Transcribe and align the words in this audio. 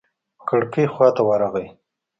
کړکۍ 0.47 0.85
خوا 0.93 1.07
ته 1.15 1.21
ورغى. 1.29 1.65